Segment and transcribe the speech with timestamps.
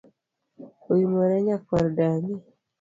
[0.91, 2.33] Oimore nyakuar dani